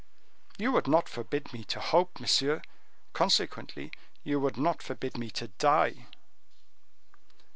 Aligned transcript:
"You 0.57 0.71
would 0.71 0.87
not 0.87 1.07
forbid 1.07 1.53
me 1.53 1.63
to 1.65 1.79
hope, 1.79 2.19
monsieur; 2.19 2.63
consequently 3.13 3.91
you 4.23 4.39
would 4.39 4.57
not 4.57 4.81
forbid 4.81 5.15
me 5.15 5.29
to 5.29 5.49
die." 5.49 6.07